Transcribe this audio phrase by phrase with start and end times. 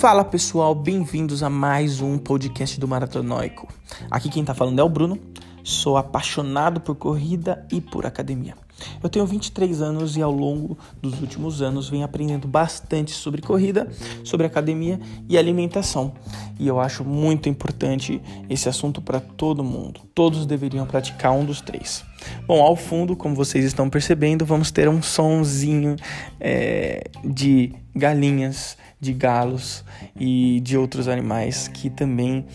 [0.00, 3.66] Fala pessoal, bem-vindos a mais um podcast do Maratonóico.
[4.08, 5.18] Aqui quem tá falando é o Bruno,
[5.64, 8.54] sou apaixonado por corrida e por academia.
[9.02, 13.88] Eu tenho 23 anos e ao longo dos últimos anos venho aprendendo bastante sobre corrida,
[14.24, 14.98] sobre academia
[15.28, 16.12] e alimentação.
[16.58, 18.20] E eu acho muito importante
[18.50, 20.00] esse assunto para todo mundo.
[20.14, 22.04] Todos deveriam praticar um dos três.
[22.46, 25.94] Bom, ao fundo, como vocês estão percebendo, vamos ter um sonzinho
[26.40, 29.84] é, de galinhas de galos
[30.18, 32.46] e de outros animais que também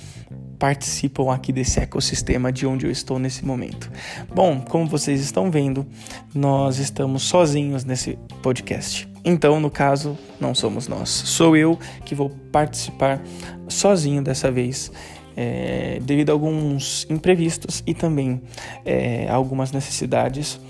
[0.63, 3.91] participam aqui desse ecossistema de onde eu estou nesse momento.
[4.33, 5.85] Bom, como vocês estão vendo,
[6.33, 9.05] nós estamos sozinhos nesse podcast.
[9.25, 11.09] Então, no caso, não somos nós.
[11.09, 13.21] Sou eu que vou participar
[13.67, 14.89] sozinho dessa vez.
[15.35, 18.41] É, devido a alguns imprevistos e também
[18.85, 20.61] é, algumas necessidades,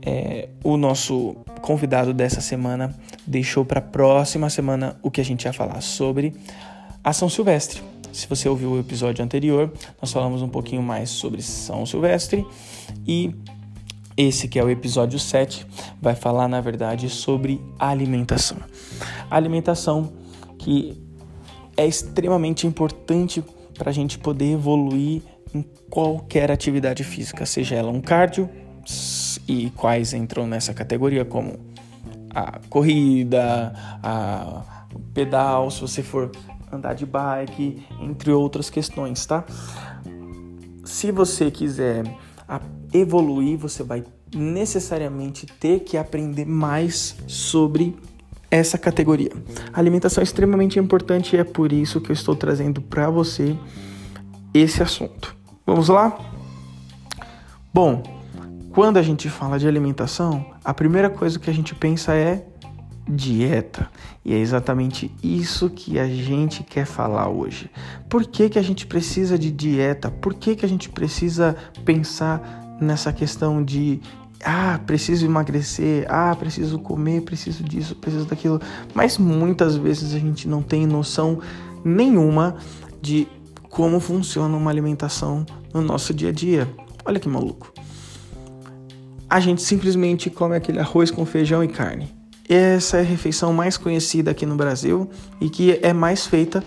[0.00, 5.44] é, o nosso convidado dessa semana deixou para a próxima semana o que a gente
[5.44, 6.32] ia falar sobre
[7.04, 7.91] a São Silvestre.
[8.12, 12.46] Se você ouviu o episódio anterior, nós falamos um pouquinho mais sobre São Silvestre
[13.06, 13.34] e
[14.16, 15.66] esse que é o episódio 7
[16.00, 18.58] vai falar na verdade sobre alimentação.
[19.30, 20.12] Alimentação
[20.58, 21.02] que
[21.76, 23.42] é extremamente importante
[23.78, 25.22] para a gente poder evoluir
[25.54, 28.48] em qualquer atividade física, seja ela um cardio
[29.48, 31.58] e quais entram nessa categoria como
[32.34, 36.30] a corrida, a pedal, se você for
[36.72, 39.44] andar de bike, entre outras questões, tá?
[40.84, 42.04] Se você quiser
[42.92, 47.94] evoluir, você vai necessariamente ter que aprender mais sobre
[48.50, 49.30] essa categoria.
[49.72, 53.56] A alimentação é extremamente importante e é por isso que eu estou trazendo para você
[54.52, 55.34] esse assunto.
[55.66, 56.18] Vamos lá?
[57.72, 58.02] Bom,
[58.70, 62.46] quando a gente fala de alimentação, a primeira coisa que a gente pensa é
[63.08, 63.90] dieta.
[64.24, 67.70] E é exatamente isso que a gente quer falar hoje.
[68.08, 70.10] Por que, que a gente precisa de dieta?
[70.10, 74.00] Por que, que a gente precisa pensar nessa questão de
[74.44, 78.60] ah, preciso emagrecer, ah, preciso comer, preciso disso, preciso daquilo.
[78.94, 81.40] Mas muitas vezes a gente não tem noção
[81.84, 82.56] nenhuma
[83.00, 83.28] de
[83.70, 86.68] como funciona uma alimentação no nosso dia a dia.
[87.04, 87.72] Olha que maluco
[89.32, 92.14] a gente simplesmente come aquele arroz com feijão e carne.
[92.48, 95.08] Essa é a refeição mais conhecida aqui no Brasil
[95.40, 96.62] e que é mais feita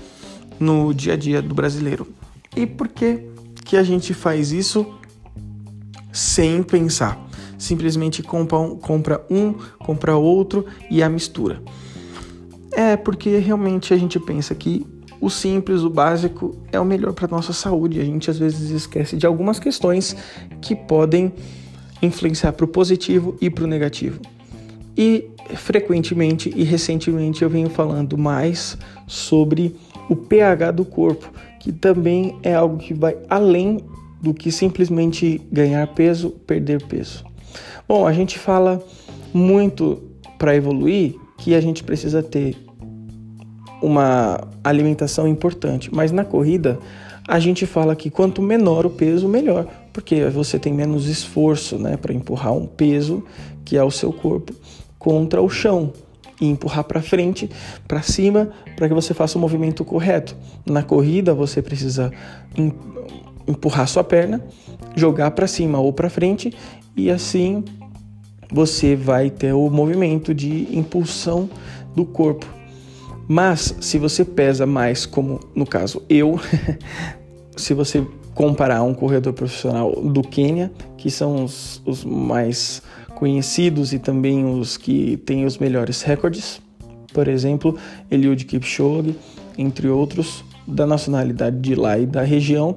[0.60, 2.08] no dia a dia do brasileiro.
[2.56, 3.26] E por que
[3.64, 4.86] que a gente faz isso
[6.12, 7.20] sem pensar?
[7.58, 11.62] Simplesmente compra um, compra um, compra outro e a mistura.
[12.72, 14.86] É porque realmente a gente pensa que
[15.20, 18.00] o simples, o básico é o melhor para nossa saúde.
[18.00, 20.16] A gente às vezes esquece de algumas questões
[20.62, 21.34] que podem
[22.02, 24.20] influenciar para o positivo e para o negativo.
[24.98, 29.76] E frequentemente e recentemente eu venho falando mais sobre
[30.10, 33.80] o pH do corpo, que também é algo que vai além
[34.22, 37.24] do que simplesmente ganhar peso, perder peso.
[37.88, 38.84] Bom, a gente fala
[39.34, 40.02] muito
[40.38, 42.56] para evoluir que a gente precisa ter
[43.82, 46.80] uma alimentação importante, mas na corrida
[47.28, 51.98] a gente fala que quanto menor o peso, melhor, porque você tem menos esforço né,
[51.98, 53.24] para empurrar um peso
[53.64, 54.54] que é o seu corpo
[55.06, 55.94] contra o chão
[56.42, 57.48] e empurrar para frente,
[57.88, 60.36] para cima, para que você faça o movimento correto.
[60.66, 62.12] Na corrida, você precisa
[63.48, 64.44] empurrar sua perna,
[64.96, 66.52] jogar para cima ou para frente
[66.98, 67.64] e assim
[68.52, 71.48] você vai ter o movimento de impulsão
[71.96, 72.48] do corpo.
[73.28, 76.40] Mas se você pesa mais, como no caso eu,
[77.56, 82.82] se você comparar um corredor profissional do Quênia, que são os, os mais
[83.16, 86.62] conhecidos e também os que têm os melhores recordes.
[87.14, 87.78] Por exemplo,
[88.12, 89.16] Eliud Kipchoge,
[89.58, 92.76] entre outros, da nacionalidade de lá e da região,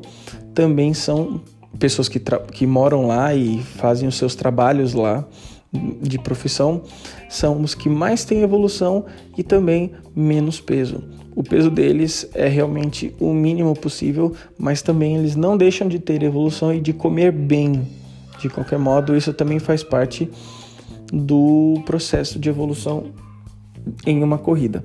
[0.54, 1.40] também são
[1.78, 2.20] pessoas que,
[2.52, 5.24] que moram lá e fazem os seus trabalhos lá
[6.00, 6.82] de profissão,
[7.28, 9.04] são os que mais têm evolução
[9.36, 11.04] e também menos peso.
[11.36, 16.22] O peso deles é realmente o mínimo possível, mas também eles não deixam de ter
[16.22, 17.86] evolução e de comer bem.
[18.38, 20.30] De qualquer modo, isso também faz parte
[21.12, 23.06] do processo de evolução
[24.06, 24.84] em uma corrida.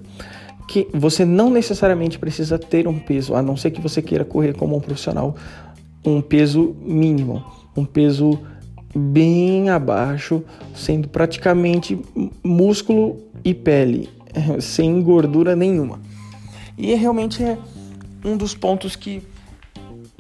[0.67, 4.53] Que você não necessariamente precisa ter um peso, a não ser que você queira correr
[4.53, 5.35] como um profissional,
[6.05, 7.43] um peso mínimo,
[7.75, 8.39] um peso
[8.95, 10.43] bem abaixo,
[10.75, 11.99] sendo praticamente
[12.43, 14.09] músculo e pele,
[14.59, 15.99] sem gordura nenhuma.
[16.77, 17.57] E realmente é
[18.23, 19.21] um dos pontos que,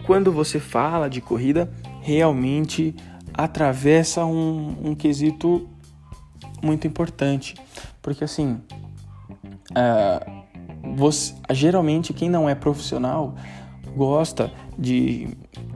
[0.05, 1.71] quando você fala de corrida,
[2.01, 2.93] realmente
[3.33, 5.67] atravessa um, um quesito
[6.61, 7.55] muito importante,
[8.01, 8.59] porque assim,
[9.71, 10.43] uh,
[10.95, 13.35] você, geralmente quem não é profissional
[13.95, 15.29] gosta de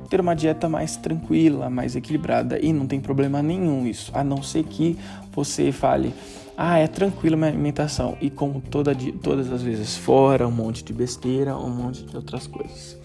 [0.09, 4.41] ter uma dieta mais tranquila, mais equilibrada e não tem problema nenhum isso, a não
[4.41, 4.97] ser que
[5.31, 6.13] você fale,
[6.55, 10.93] ah, é tranquilo minha alimentação e como toda, todas as vezes fora, um monte de
[10.93, 12.97] besteira, um monte de outras coisas.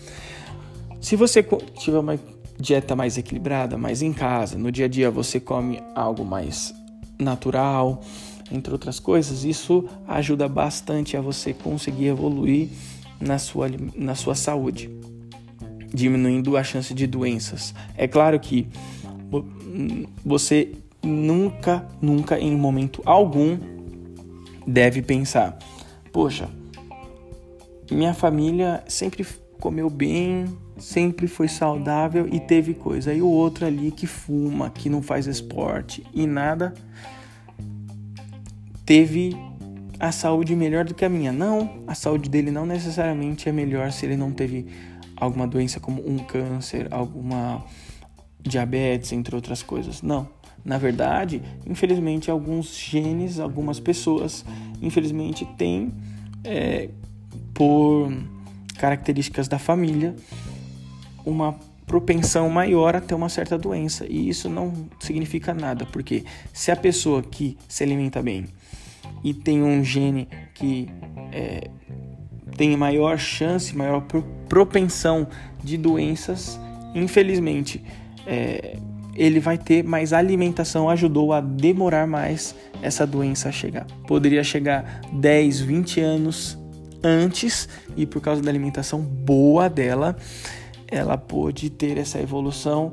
[1.00, 1.42] Se você
[1.74, 2.14] tiver uma
[2.58, 6.74] dieta mais equilibrada, mais em casa, no dia a dia você come algo mais
[7.18, 8.00] natural,
[8.50, 12.68] entre outras coisas, isso ajuda bastante a você conseguir evoluir
[13.20, 13.66] na sua,
[13.96, 14.90] na sua saúde,
[15.92, 17.74] diminuindo a chance de doenças.
[17.96, 18.68] É claro que
[20.24, 20.72] você
[21.02, 23.58] nunca, nunca em momento algum
[24.66, 25.58] deve pensar:
[26.12, 26.48] poxa,
[27.90, 29.26] minha família sempre
[29.58, 30.44] comeu bem,
[30.82, 33.14] sempre foi saudável e teve coisa.
[33.14, 36.74] E o outro ali que fuma, que não faz esporte e nada
[38.84, 39.36] teve
[39.98, 41.32] a saúde melhor do que a minha.
[41.32, 44.66] Não, a saúde dele não necessariamente é melhor se ele não teve
[45.16, 47.64] alguma doença como um câncer, alguma
[48.40, 50.02] diabetes, entre outras coisas.
[50.02, 50.28] Não.
[50.64, 54.44] Na verdade, infelizmente, alguns genes, algumas pessoas,
[54.80, 55.92] infelizmente, têm,
[56.44, 56.88] é,
[57.54, 58.12] por
[58.78, 60.14] características da família,
[61.24, 61.54] uma
[61.86, 64.06] propensão maior a ter uma certa doença.
[64.08, 68.46] E isso não significa nada, porque se a pessoa que se alimenta bem
[69.22, 70.88] e tem um gene que
[71.32, 71.68] é,
[72.56, 74.04] tem maior chance, maior
[74.48, 75.26] propensão
[75.62, 76.58] de doenças,
[76.94, 77.82] infelizmente,
[78.26, 78.76] é,
[79.14, 83.86] ele vai ter mais alimentação, ajudou a demorar mais essa doença a chegar.
[84.06, 86.58] Poderia chegar 10, 20 anos
[87.02, 90.16] antes e por causa da alimentação boa dela,
[90.92, 92.92] ela pôde ter essa evolução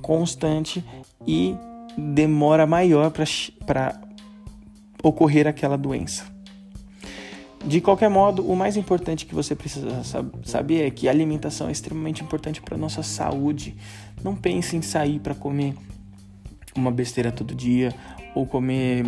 [0.00, 0.84] constante
[1.26, 1.54] e
[1.96, 3.12] demora maior
[3.66, 4.00] para
[5.02, 6.24] ocorrer aquela doença.
[7.64, 10.02] De qualquer modo, o mais importante que você precisa
[10.44, 13.76] saber é que a alimentação é extremamente importante para nossa saúde.
[14.24, 15.74] Não pense em sair para comer
[16.74, 17.94] uma besteira todo dia
[18.34, 19.04] ou comer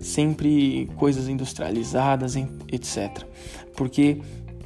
[0.00, 3.24] sempre coisas industrializadas, etc.
[3.76, 4.20] Porque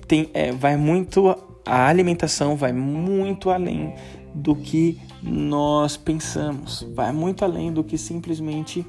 [0.09, 3.93] tem, é, vai muito a alimentação vai muito além
[4.33, 8.87] do que nós pensamos, vai muito além do que simplesmente,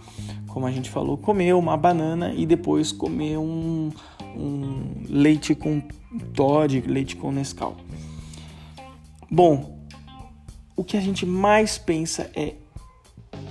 [0.47, 3.89] como a gente falou, comer uma banana e depois comer um,
[4.35, 5.81] um leite com
[6.33, 7.75] Todd, leite com Nescau.
[9.29, 9.79] Bom,
[10.75, 12.53] o que a gente mais pensa é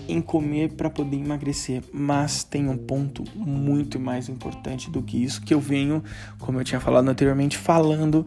[0.09, 5.43] em comer para poder emagrecer, mas tem um ponto muito mais importante do que isso
[5.43, 6.03] que eu venho,
[6.39, 8.25] como eu tinha falado anteriormente, falando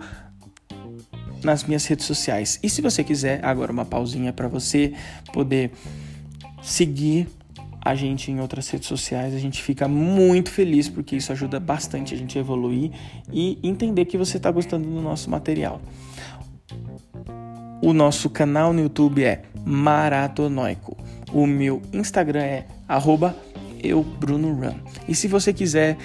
[1.44, 2.59] nas minhas redes sociais.
[2.62, 4.94] E se você quiser, agora uma pausinha para você
[5.33, 5.71] poder
[6.62, 7.27] seguir
[7.81, 12.13] a gente em outras redes sociais, a gente fica muito feliz porque isso ajuda bastante
[12.13, 12.91] a gente a evoluir
[13.31, 15.81] e entender que você está gostando do nosso material.
[17.81, 20.97] O nosso canal no YouTube é Maratonoico.
[21.31, 22.65] O meu Instagram é
[23.81, 24.75] eubrunorun.
[25.07, 25.97] E se você quiser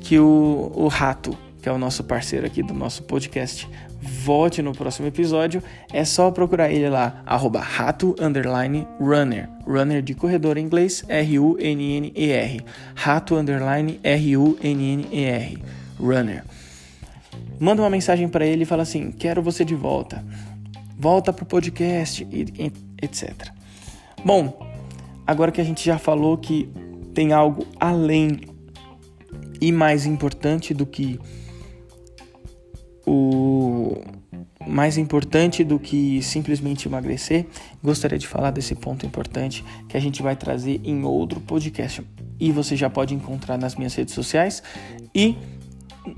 [0.00, 1.36] que o, o Rato,
[1.68, 3.68] que é o nosso parceiro aqui do nosso podcast,
[4.00, 5.62] volte no próximo episódio,
[5.92, 9.50] é só procurar ele lá, arroba rato underline runner.
[9.66, 12.64] Runner de corredor em inglês, R-U-N-N-E-R.
[12.94, 15.58] Rato underline R-U-N-N-E-R.
[16.00, 16.42] Runner.
[17.60, 20.24] Manda uma mensagem para ele e fala assim: quero você de volta.
[20.98, 22.26] Volta pro podcast,
[23.02, 23.52] etc.
[24.24, 24.58] Bom,
[25.26, 26.72] agora que a gente já falou que
[27.12, 28.40] tem algo além
[29.60, 31.20] e mais importante do que
[33.08, 33.96] o
[34.66, 37.46] mais importante do que simplesmente emagrecer,
[37.82, 42.02] gostaria de falar desse ponto importante que a gente vai trazer em outro podcast.
[42.38, 44.62] E você já pode encontrar nas minhas redes sociais
[45.14, 45.36] e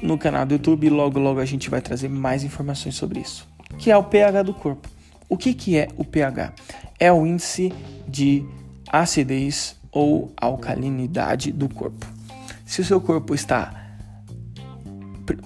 [0.03, 0.91] no canal do YouTube.
[0.91, 3.47] Logo, logo a gente vai trazer mais informações sobre isso,
[3.79, 4.89] que é o pH do corpo.
[5.29, 6.53] O que, que é o pH?
[6.99, 7.73] É o índice
[8.09, 8.45] de
[8.89, 12.05] acidez ou alcalinidade do corpo.
[12.67, 13.90] Se o seu corpo está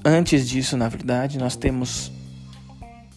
[0.04, 2.12] Antes disso, na verdade, nós temos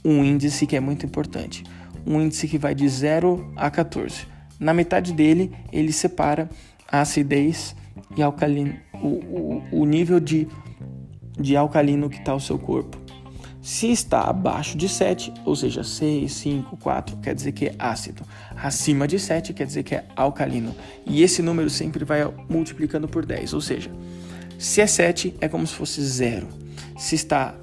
[0.03, 1.63] um índice que é muito importante.
[2.05, 4.25] Um índice que vai de 0 a 14.
[4.59, 6.49] Na metade dele, ele separa
[6.89, 7.75] a acidez
[8.15, 10.47] e alcalino, o, o, o nível de,
[11.39, 12.97] de alcalino que está o seu corpo.
[13.61, 18.23] Se está abaixo de 7, ou seja, 6, 5, 4, quer dizer que é ácido.
[18.55, 20.73] Acima de 7 quer dizer que é alcalino.
[21.05, 23.91] E esse número sempre vai multiplicando por 10, ou seja,
[24.57, 26.47] se é 7, é como se fosse zero.
[26.97, 27.55] Se está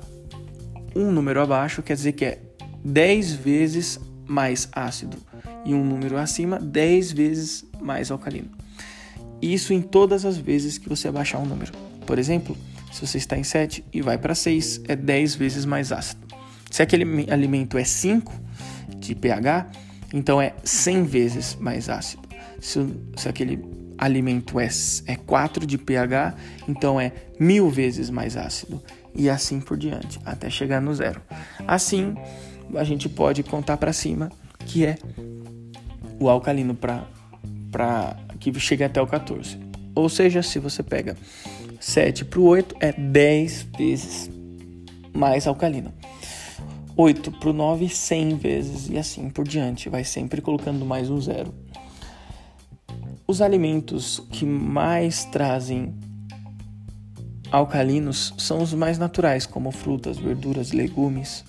[0.94, 2.38] um número abaixo, quer dizer que é
[2.84, 5.16] 10 vezes mais ácido.
[5.64, 8.50] E um número acima, 10 vezes mais alcalino.
[9.42, 11.72] Isso em todas as vezes que você abaixar um número.
[12.06, 12.56] Por exemplo,
[12.92, 16.20] se você está em 7 e vai para 6, é 10 vezes mais ácido.
[16.70, 18.32] Se aquele alimento é 5
[18.96, 19.70] de pH,
[20.12, 22.22] então é 100 vezes mais ácido.
[22.60, 22.86] Se,
[23.16, 23.56] se aquele
[23.98, 24.68] alimento é,
[25.06, 26.34] é 4 de pH,
[26.68, 28.82] então é mil vezes mais ácido.
[29.14, 31.20] E assim por diante, até chegar no zero.
[31.68, 32.14] Assim,
[32.74, 34.30] a gente pode contar para cima,
[34.66, 34.96] que é
[36.18, 39.58] o alcalino para que chega até o 14.
[39.94, 41.16] Ou seja, se você pega
[41.80, 44.30] 7 para o 8, é 10 vezes
[45.12, 45.92] mais alcalino.
[46.96, 49.88] 8 para o 9, 100 vezes e assim por diante.
[49.88, 51.54] Vai sempre colocando mais um zero.
[53.26, 55.94] Os alimentos que mais trazem
[57.50, 61.44] alcalinos são os mais naturais, como frutas, verduras, legumes,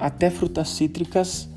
[0.00, 1.48] até frutas cítricas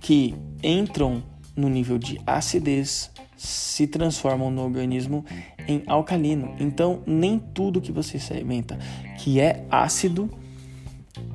[0.00, 1.22] que entram
[1.54, 5.24] no nível de acidez, se transformam no organismo
[5.68, 6.54] em alcalino.
[6.58, 8.78] Então, nem tudo que você se alimenta
[9.18, 10.30] que é ácido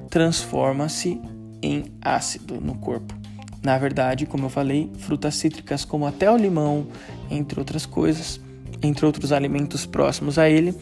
[0.10, 1.22] transforma-se
[1.62, 3.21] em ácido no corpo.
[3.64, 6.88] Na verdade, como eu falei, frutas cítricas como até o limão,
[7.30, 8.42] entre outras coisas,
[8.82, 10.76] entre outros alimentos próximos a ele,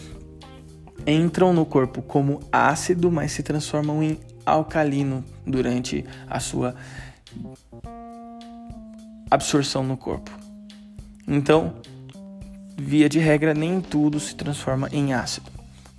[1.06, 6.76] entram no corpo como ácido, mas se transformam em alcalino durante a sua
[9.30, 10.32] absorção no corpo.
[11.28, 11.74] Então,
[12.78, 15.52] via de regra, nem tudo se transforma em ácido.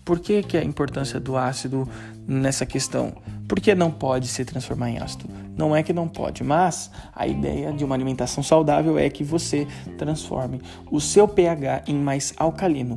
[0.05, 1.89] Por que, que a importância do ácido
[2.27, 3.13] nessa questão?
[3.47, 5.29] Por que não pode se transformar em ácido?
[5.61, 9.67] Não é que não pode, mas a ideia de uma alimentação saudável é que você
[9.99, 10.59] transforme
[10.91, 12.97] o seu pH em mais alcalino.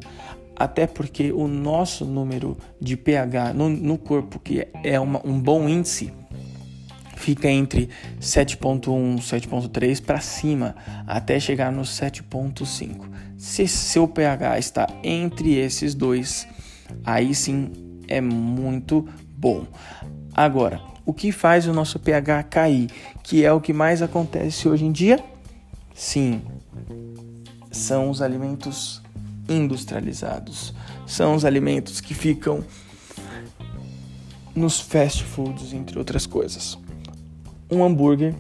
[0.56, 5.68] Até porque o nosso número de pH no, no corpo, que é uma, um bom
[5.68, 6.14] índice,
[7.18, 7.90] fica entre
[8.22, 10.74] 7.1, 7.3 para cima,
[11.06, 13.10] até chegar no 7.5.
[13.38, 16.48] Se seu pH está entre esses dois,
[17.04, 17.72] aí sim
[18.08, 19.06] é muito
[19.36, 19.68] bom.
[20.34, 22.90] Agora, o que faz o nosso pH cair,
[23.24, 25.24] que é o que mais acontece hoje em dia?
[25.94, 26.42] Sim,
[27.72, 29.02] são os alimentos
[29.48, 30.74] industrializados.
[31.06, 32.64] São os alimentos que ficam
[34.56, 36.78] nos fast foods, entre outras coisas.
[37.70, 38.36] Um hambúrguer,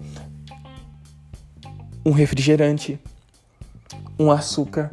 [2.06, 3.00] um refrigerante,
[4.18, 4.92] um açúcar,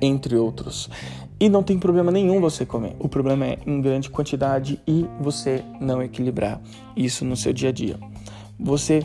[0.00, 0.88] entre outros.
[1.40, 2.94] E não tem problema nenhum você comer.
[2.98, 6.60] O problema é em grande quantidade e você não equilibrar
[6.94, 7.98] isso no seu dia a dia.
[8.58, 9.02] Você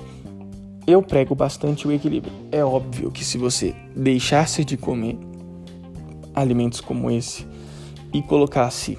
[0.85, 2.31] eu prego bastante o equilíbrio.
[2.51, 5.17] É óbvio que se você deixasse de comer
[6.33, 7.47] alimentos como esse
[8.13, 8.97] e colocasse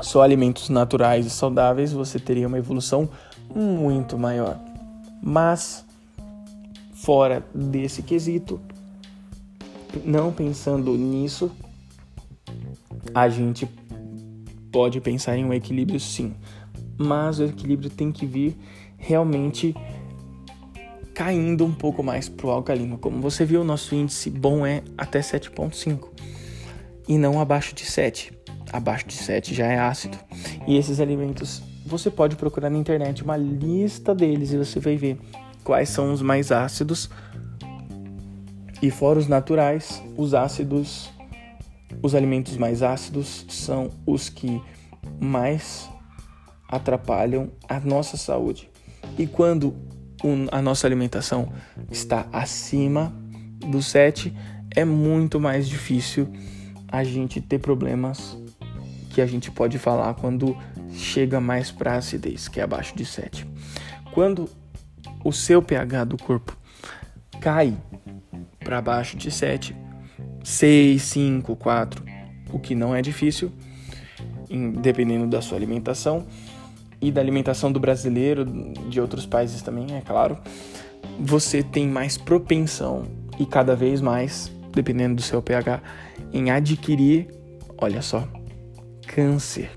[0.00, 3.08] só alimentos naturais e saudáveis, você teria uma evolução
[3.54, 4.58] muito maior.
[5.22, 5.84] Mas
[6.94, 8.60] fora desse quesito,
[10.04, 11.50] não pensando nisso,
[13.14, 13.68] a gente
[14.70, 16.34] pode pensar em um equilíbrio sim,
[16.96, 18.56] mas o equilíbrio tem que vir
[18.96, 19.74] realmente
[21.14, 22.96] caindo um pouco mais para o alcalino.
[22.98, 26.08] Como você viu, nosso índice bom é até 7,5
[27.08, 28.32] e não abaixo de 7.
[28.72, 30.16] Abaixo de 7 já é ácido.
[30.66, 35.18] E esses alimentos você pode procurar na internet uma lista deles e você vai ver
[35.64, 37.10] quais são os mais ácidos.
[38.80, 41.10] E fora os naturais, os ácidos
[42.02, 44.60] os alimentos mais ácidos são os que
[45.20, 45.88] mais
[46.68, 48.70] atrapalham a nossa saúde.
[49.18, 49.74] E quando
[50.52, 51.52] a nossa alimentação
[51.90, 53.12] está acima
[53.58, 54.34] do 7,
[54.74, 56.28] é muito mais difícil
[56.88, 58.36] a gente ter problemas
[59.10, 60.56] que a gente pode falar quando
[60.92, 63.46] chega mais para acidez, que é abaixo de 7.
[64.12, 64.48] Quando
[65.24, 66.56] o seu pH do corpo
[67.40, 67.76] cai
[68.60, 69.74] para baixo de 7,
[70.42, 72.04] 6, 5, 4,
[72.52, 73.52] o que não é difícil,
[74.80, 76.26] dependendo da sua alimentação
[77.00, 80.36] e da alimentação do brasileiro, de outros países também, é claro,
[81.18, 83.06] você tem mais propensão
[83.38, 85.80] e cada vez mais, dependendo do seu pH,
[86.32, 87.28] em adquirir,
[87.78, 88.28] olha só,
[89.06, 89.70] câncer,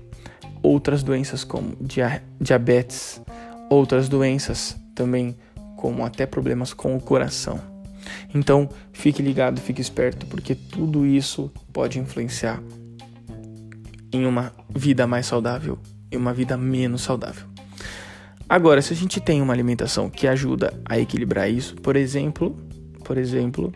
[0.62, 1.76] outras doenças como
[2.40, 3.22] diabetes,
[3.70, 5.36] outras doenças também
[5.76, 7.73] como até problemas com o coração.
[8.34, 12.60] Então, fique ligado, fique esperto, porque tudo isso pode influenciar
[14.12, 15.78] em uma vida mais saudável
[16.10, 17.46] e uma vida menos saudável.
[18.48, 22.56] Agora, se a gente tem uma alimentação que ajuda a equilibrar isso, por exemplo,
[23.04, 23.72] por exemplo,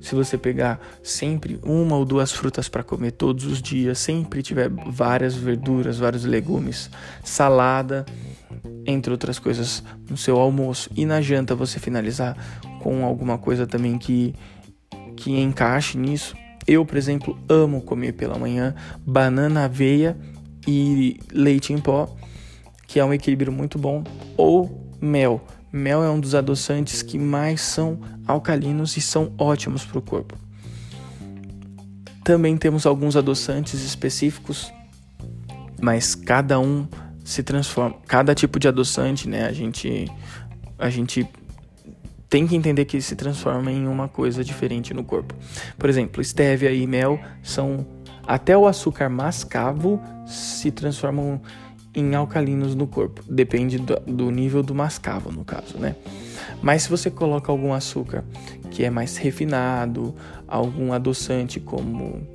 [0.00, 4.68] se você pegar sempre uma ou duas frutas para comer todos os dias, sempre tiver
[4.68, 6.90] várias verduras, vários legumes,
[7.22, 8.06] salada,
[8.86, 12.36] entre outras coisas, no seu almoço e na janta você finalizar
[12.88, 14.34] com alguma coisa também que
[15.14, 16.34] que encaixe nisso.
[16.66, 20.16] Eu, por exemplo, amo comer pela manhã banana, aveia
[20.66, 22.08] e leite em pó,
[22.86, 24.04] que é um equilíbrio muito bom,
[24.38, 25.44] ou mel.
[25.70, 30.34] Mel é um dos adoçantes que mais são alcalinos e são ótimos para o corpo.
[32.24, 34.72] Também temos alguns adoçantes específicos,
[35.78, 36.86] mas cada um
[37.22, 37.96] se transforma.
[38.06, 39.46] Cada tipo de adoçante, né?
[39.46, 40.06] A gente,
[40.78, 41.28] a gente
[42.28, 45.34] tem que entender que se transforma em uma coisa diferente no corpo.
[45.78, 47.86] Por exemplo, estévia e mel são
[48.26, 51.40] até o açúcar mascavo se transformam
[51.94, 53.22] em alcalinos no corpo.
[53.28, 55.96] Depende do, do, nível do mascavo, no caso, né?
[56.60, 58.24] Mas se você coloca algum açúcar
[58.70, 60.14] que é mais refinado,
[60.46, 62.26] algum adoçante como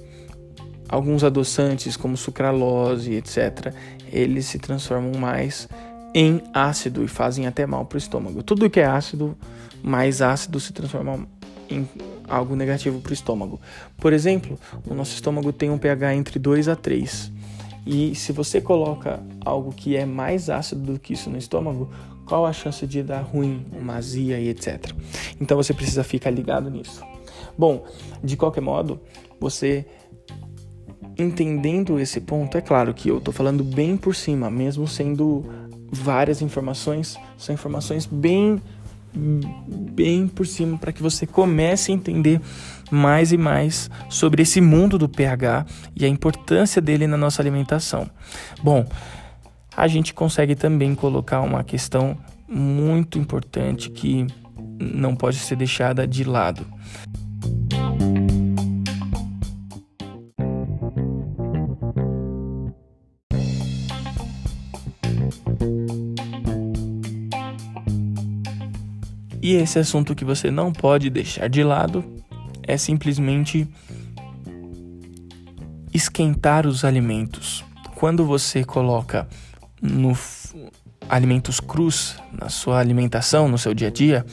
[0.89, 3.73] alguns adoçantes como sucralose, etc.,
[4.12, 5.67] eles se transformam mais
[6.13, 8.43] em ácido e fazem até mal para o estômago.
[8.43, 9.36] Tudo que é ácido,
[9.82, 11.27] mais ácido se transforma
[11.70, 11.88] em
[12.27, 13.60] algo negativo para o estômago.
[13.98, 17.32] Por exemplo, o nosso estômago tem um pH entre 2 a 3.
[17.86, 21.89] E se você coloca algo que é mais ácido do que isso no estômago,
[22.25, 24.91] qual a chance de dar ruim, uma azia e etc.
[25.39, 27.03] Então você precisa ficar ligado nisso.
[27.58, 27.86] Bom,
[28.24, 29.01] de qualquer modo,
[29.39, 29.86] você
[31.17, 35.43] entendendo esse ponto, é claro que eu estou falando bem por cima, mesmo sendo
[35.93, 38.62] várias informações, são informações bem
[39.15, 42.41] bem por cima para que você comece a entender
[42.89, 48.09] mais e mais sobre esse mundo do pH e a importância dele na nossa alimentação.
[48.63, 48.83] Bom,
[49.77, 54.25] a gente consegue também colocar uma questão muito importante que
[54.79, 56.65] não pode ser deixada de lado.
[69.43, 72.23] E esse assunto que você não pode deixar de lado
[72.65, 73.67] é simplesmente
[75.93, 77.61] esquentar os alimentos.
[77.94, 79.27] Quando você coloca
[79.81, 80.18] no
[81.09, 84.25] alimentos crus na sua alimentação, no seu dia a dia,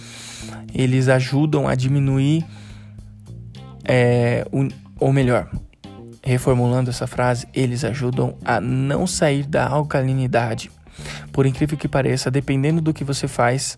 [0.73, 2.47] eles ajudam a diminuir,
[3.85, 4.47] é,
[5.01, 5.51] ou melhor,
[6.23, 10.71] reformulando essa frase, eles ajudam a não sair da alcalinidade.
[11.33, 13.77] Por incrível que pareça, dependendo do que você faz,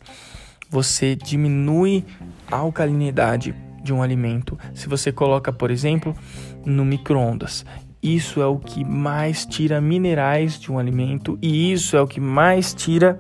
[0.73, 2.03] você diminui
[2.51, 3.55] a alcalinidade
[3.85, 4.59] de um alimento.
[4.73, 6.17] Se você coloca, por exemplo,
[6.65, 7.63] no micro-ondas,
[8.03, 12.19] isso é o que mais tira minerais de um alimento e isso é o que
[12.19, 13.19] mais tira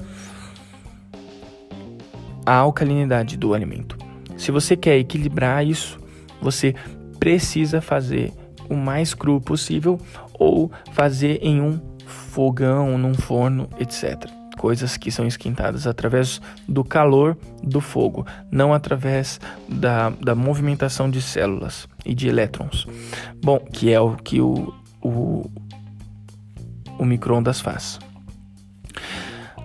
[2.46, 3.98] a alcalinidade do alimento.
[4.38, 6.00] Se você quer equilibrar isso,
[6.40, 6.74] você
[7.20, 8.32] precisa fazer
[8.70, 10.00] o mais cru possível
[10.32, 17.36] ou fazer em um fogão, num forno, etc coisas que são esquentadas através do calor
[17.62, 22.86] do fogo, não através da, da movimentação de células e de elétrons.
[23.42, 25.50] Bom, que é o que o, o,
[26.98, 27.98] o micro-ondas faz.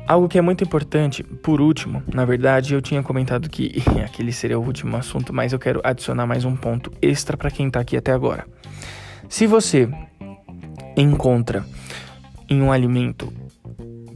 [0.07, 4.57] Algo que é muito importante, por último, na verdade eu tinha comentado que aquele seria
[4.57, 7.97] o último assunto, mas eu quero adicionar mais um ponto extra para quem está aqui
[7.97, 8.45] até agora.
[9.27, 9.89] Se você
[10.95, 11.65] encontra
[12.49, 13.33] em um alimento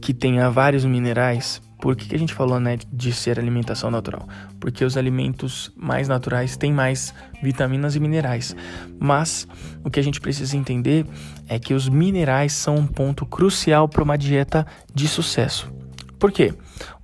[0.02, 4.28] que tenha vários minerais, por que, que a gente falou né, de ser alimentação natural?
[4.58, 8.54] Porque os alimentos mais naturais têm mais vitaminas e minerais.
[8.98, 9.46] Mas
[9.84, 11.06] o que a gente precisa entender
[11.48, 15.72] é que os minerais são um ponto crucial para uma dieta de sucesso.
[16.18, 16.52] Por quê?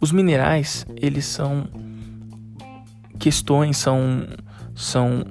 [0.00, 1.68] Os minerais, eles são
[3.18, 4.26] questões, são,
[4.74, 5.24] são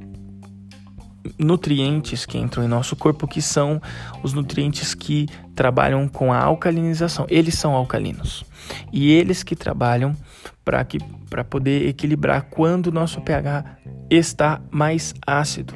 [1.38, 3.82] nutrientes que entram em nosso corpo, que são
[4.24, 7.26] os nutrientes que trabalham com a alcalinização.
[7.30, 8.46] Eles são alcalinos.
[8.92, 10.16] E eles que trabalham
[10.64, 13.64] para que para poder equilibrar quando o nosso pH
[14.10, 15.74] está mais ácido.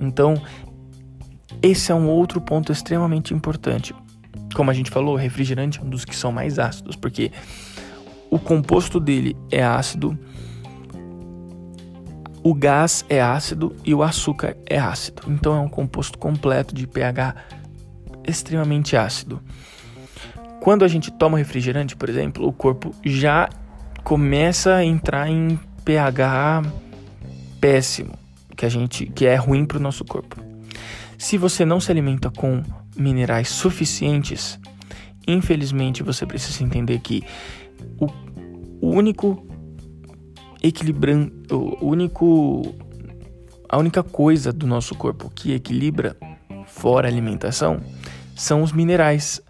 [0.00, 0.34] Então,
[1.62, 3.94] esse é um outro ponto extremamente importante.
[4.54, 7.32] Como a gente falou, o refrigerante é um dos que são mais ácidos, porque
[8.30, 10.18] o composto dele é ácido,
[12.42, 15.22] o gás é ácido e o açúcar é ácido.
[15.28, 17.36] Então é um composto completo de pH
[18.26, 19.40] extremamente ácido.
[20.60, 23.48] Quando a gente toma refrigerante, por exemplo, o corpo já
[24.04, 26.62] começa a entrar em pH
[27.60, 28.14] péssimo,
[28.56, 30.36] que a gente que é ruim para o nosso corpo.
[31.18, 32.62] Se você não se alimenta com
[32.96, 34.58] minerais suficientes,
[35.26, 37.22] infelizmente você precisa entender que
[37.98, 38.06] o,
[38.80, 39.46] o único
[40.62, 42.74] equilibrando, o único
[43.68, 46.14] a única coisa do nosso corpo que equilibra
[46.66, 47.80] fora a alimentação
[48.36, 49.40] são os minerais.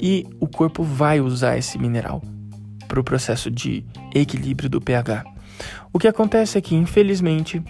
[0.00, 2.22] E o corpo vai usar esse mineral
[2.88, 3.84] para o processo de
[4.14, 5.24] equilíbrio do pH.
[5.92, 7.62] O que acontece é que, infelizmente,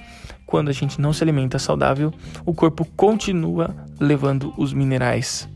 [0.46, 2.12] quando a gente não se alimenta saudável,
[2.46, 5.48] o corpo continua levando os minerais.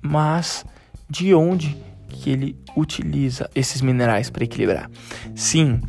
[0.00, 0.64] Mas
[1.10, 1.76] de onde
[2.08, 4.88] que ele utiliza esses minerais para equilibrar?
[5.34, 5.80] Sim,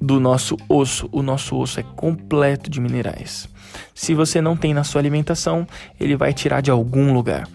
[0.00, 1.08] do nosso osso.
[1.12, 3.48] O nosso osso é completo de minerais.
[3.94, 5.66] Se você não tem na sua alimentação,
[5.98, 7.46] ele vai tirar de algum lugar.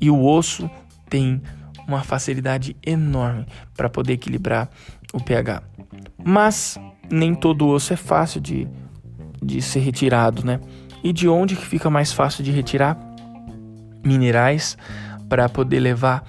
[0.00, 0.68] E o osso
[1.08, 1.40] tem
[1.86, 4.68] uma facilidade enorme para poder equilibrar
[5.12, 5.62] o pH.
[6.24, 6.78] Mas
[7.10, 8.66] nem todo osso é fácil de,
[9.42, 10.60] de ser retirado, né?
[11.04, 12.96] E de onde que fica mais fácil de retirar
[14.04, 14.76] minerais
[15.28, 16.24] para poder levar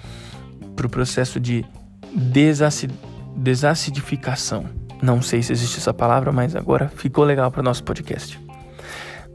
[0.76, 1.66] para o processo de
[2.14, 2.92] desacid
[3.36, 4.83] desacidificação?
[5.04, 8.40] Não sei se existe essa palavra, mas agora ficou legal para o nosso podcast.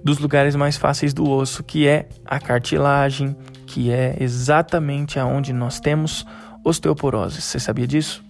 [0.02, 5.78] Dos lugares mais fáceis do osso, que é a cartilagem, que é exatamente aonde nós
[5.78, 6.24] temos
[6.64, 7.42] osteoporose.
[7.42, 8.24] Você sabia disso?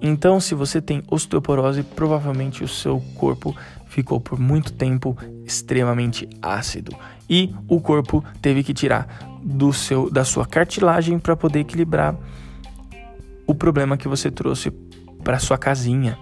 [0.00, 3.54] Então, se você tem osteoporose, provavelmente o seu corpo
[3.86, 6.96] ficou por muito tempo extremamente ácido
[7.28, 9.06] e o corpo teve que tirar
[9.42, 12.16] do seu da sua cartilagem para poder equilibrar
[13.46, 14.70] o problema que você trouxe
[15.22, 16.16] para sua casinha.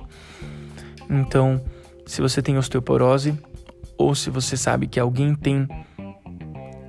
[1.09, 1.63] Então,
[2.07, 3.39] se você tem osteoporose
[3.99, 5.69] ou se você sabe que alguém tem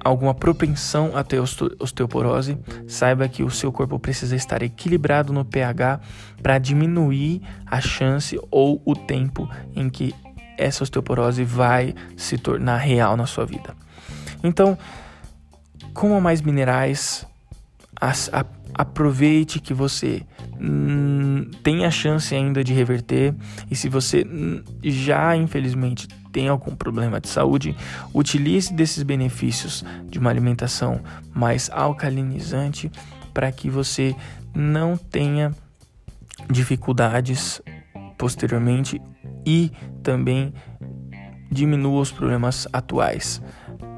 [0.03, 5.99] alguma propensão a ter osteoporose, saiba que o seu corpo precisa estar equilibrado no pH
[6.41, 10.15] para diminuir a chance ou o tempo em que
[10.57, 13.75] essa osteoporose vai se tornar real na sua vida.
[14.43, 14.77] Então,
[15.93, 17.27] coma mais minerais,
[18.73, 20.23] aproveite que você
[20.59, 23.33] hum, tem a chance ainda de reverter
[23.69, 27.75] e se você hum, já infelizmente tem algum problema de saúde,
[28.13, 31.01] utilize desses benefícios de uma alimentação
[31.33, 32.91] mais alcalinizante
[33.33, 34.15] para que você
[34.53, 35.51] não tenha
[36.49, 37.61] dificuldades
[38.17, 39.01] posteriormente
[39.45, 39.71] e
[40.03, 40.53] também
[41.51, 43.41] diminua os problemas atuais.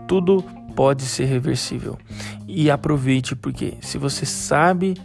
[0.07, 0.43] Tudo
[0.75, 1.97] pode ser reversível.
[2.47, 4.95] E aproveite porque se você sabe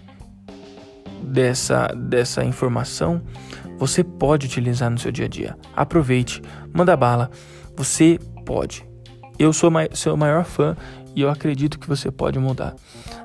[1.24, 3.22] dessa dessa informação,
[3.78, 5.56] você pode utilizar no seu dia a dia.
[5.74, 7.30] Aproveite, manda bala.
[7.76, 8.86] Você pode.
[9.38, 10.76] Eu sou seu maior fã
[11.14, 12.74] e eu acredito que você pode mudar.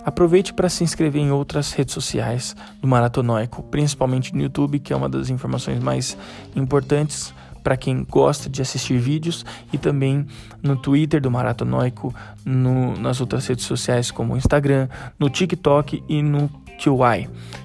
[0.03, 4.95] Aproveite para se inscrever em outras redes sociais do Maratonóico, principalmente no YouTube, que é
[4.95, 6.17] uma das informações mais
[6.55, 7.33] importantes
[7.63, 10.25] para quem gosta de assistir vídeos e também
[10.63, 12.13] no Twitter do Maratonóico,
[12.45, 14.87] no, nas outras redes sociais como Instagram,
[15.19, 16.49] no TikTok e no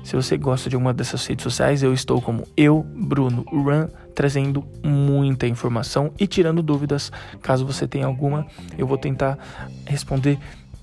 [0.03, 4.65] se você gosta de uma dessas redes sociais, eu estou como eu, Bruno Run, trazendo
[4.83, 7.11] muita informação e tirando dúvidas.
[7.41, 8.47] Caso você tenha alguma,
[8.77, 9.39] eu vou tentar
[9.87, 10.39] responder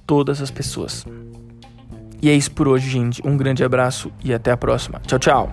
[0.05, 1.05] todas as pessoas.
[2.21, 3.21] E é isso por hoje, gente.
[3.25, 5.01] Um grande abraço e até a próxima.
[5.05, 5.51] Tchau, tchau.